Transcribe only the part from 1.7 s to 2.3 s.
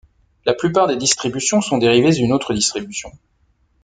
dérivées